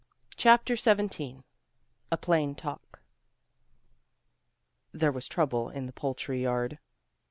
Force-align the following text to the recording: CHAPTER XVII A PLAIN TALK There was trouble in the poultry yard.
CHAPTER 0.35 0.75
XVII 0.75 1.43
A 2.11 2.17
PLAIN 2.17 2.55
TALK 2.55 2.99
There 4.91 5.11
was 5.11 5.27
trouble 5.27 5.69
in 5.69 5.85
the 5.85 5.93
poultry 5.93 6.41
yard. 6.41 6.79